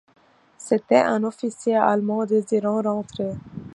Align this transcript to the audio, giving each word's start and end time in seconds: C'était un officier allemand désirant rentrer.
C'était 0.57 0.97
un 0.99 1.23
officier 1.23 1.75
allemand 1.75 2.25
désirant 2.25 2.81
rentrer. 2.81 3.33